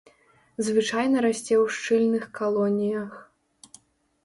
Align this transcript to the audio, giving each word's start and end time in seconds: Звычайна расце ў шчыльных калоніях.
Звычайна 0.67 1.17
расце 1.25 1.53
ў 1.63 1.75
шчыльных 1.77 2.25
калоніях. 2.41 3.13